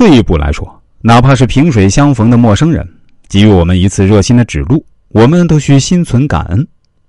[0.00, 2.88] 退一步来说，哪怕是萍水相逢的陌生人，
[3.28, 6.66] 给予我们一次热心的指路，我们都需心存感恩。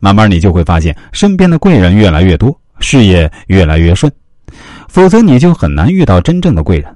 [0.00, 4.12] 慢慢，你就会发现身边的贵人越来越多，事业越来越顺。
[4.88, 6.92] 否则，你就很难遇到真正的贵人。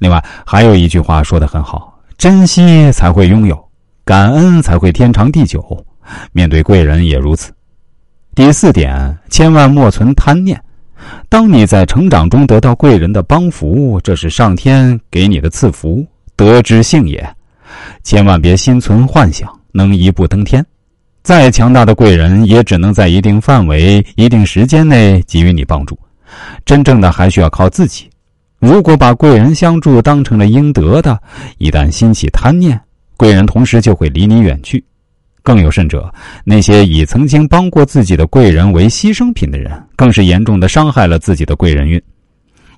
[0.00, 3.70] 另外，还有一句话说的很好：珍惜才会拥有，
[4.04, 5.86] 感恩才会天长地久。
[6.32, 7.52] 面对贵人也如此。
[8.34, 10.60] 第四点，千万莫存贪念。
[11.28, 16.06] 当你在成长中得到贵人的帮扶，这是上天给你的赐福，
[16.36, 17.36] 得之幸也。
[18.02, 20.64] 千万别心存幻想，能一步登天。
[21.22, 25.98] 再强大的贵人，也只能在一定范围、一定时间内给予你帮助。
[26.64, 28.08] 真正的还需要靠自己。
[28.58, 31.18] 如果把贵人相助当成了应得的，
[31.58, 32.80] 一旦心起贪念，
[33.16, 34.84] 贵人同时就会离你远去。
[35.44, 42.02] 更有甚者，那些以曾经帮过自己的贵人为牺牲品的人，更是严重的伤害了自己的贵人运。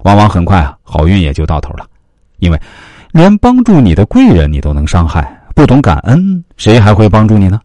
[0.03, 1.87] 往往很快啊，好运也就到头了。
[2.41, 2.61] 因为，
[3.13, 7.61] 连帮助你的贵人你都能伤害，不懂感恩，谁还会帮助你呢？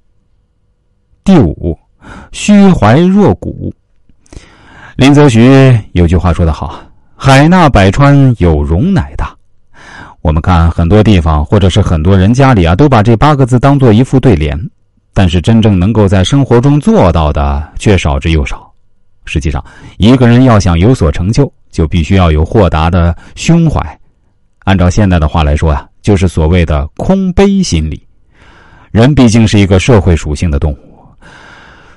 [1.24, 1.78] 第五，
[2.32, 3.74] 虚怀若谷。
[4.98, 6.80] 林则徐有句话说得好
[7.18, 9.36] ：“海纳百川，有容乃大。”
[10.22, 14.56] 我们看很多地方，或者是很多人家里啊，都把这八个字当做一副对联，
[15.14, 18.72] 但是真正能够在生活中做到的却少之又少。
[19.26, 19.64] 实际上，
[19.98, 23.80] 一个人要想有所成就，就必须要有豁达的胸怀。
[24.64, 28.02] 按照现代的话来说啊，就是所谓的空杯心理。
[28.92, 30.78] 人毕竟是一个社会属性的动物。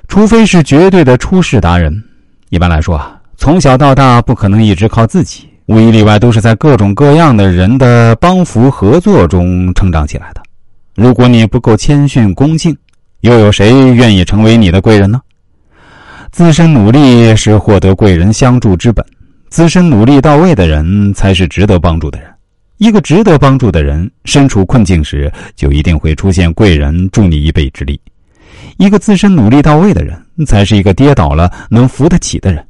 [0.07, 2.03] 除非是绝对的出世达人，
[2.49, 10.41] 一般来说啊，从小到大不可能一直靠自己，无一例外都是在各种各样的人的帮扶合作中成长起来的。
[10.93, 12.75] 如果你不够谦逊恭敬，
[13.21, 15.19] 又有谁愿意成为你的贵人呢？
[16.31, 19.05] 自身努力是获得贵人相助之本，
[19.49, 22.29] 自身努力到位的人才是值得帮助的人。
[22.77, 27.99] 一个值得帮助的人，身处困境时，就一定会出现贵人助你一臂之力。
[28.77, 32.61] 一个自身努力到位的人，才是一个跌倒了能扶得起的人。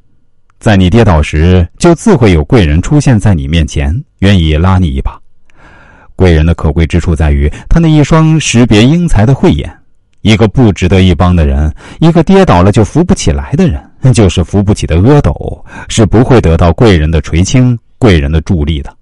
[0.60, 5.18] 在你跌倒时，就自会有贵人出现在你面前，愿意拉你一把。
[6.14, 9.70] 贵人的可贵之处在于他那一双识别英才的慧眼。
[10.26, 18.92] 一个不值得一帮的人，一个跌倒了就扶不起来的人，就是扶不起的阿斗，是不会得到贵人的垂青、贵人的助力的。